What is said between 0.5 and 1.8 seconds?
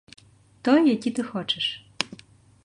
Той, які ты хочаш.